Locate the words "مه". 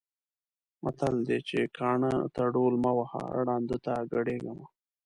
2.83-2.91, 4.57-4.67